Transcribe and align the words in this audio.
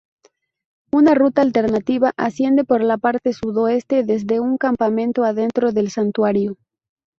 Una 0.91 1.13
ruta 1.13 1.43
alternativa 1.43 2.11
asciende 2.17 2.63
por 2.63 2.81
la 2.81 2.97
parte 2.97 3.33
sudoeste, 3.33 4.01
desde 4.03 4.39
un 4.39 4.57
campamento 4.57 5.23
adentro 5.23 5.73
del 5.73 5.91
Santuario. 5.91 6.57